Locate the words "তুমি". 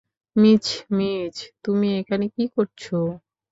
1.63-1.87